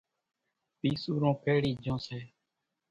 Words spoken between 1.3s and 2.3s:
ڪيڙِي جھون سي۔